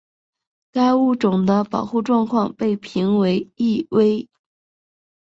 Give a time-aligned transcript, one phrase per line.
[0.71, 4.27] 该物种的保护状况被评为易危。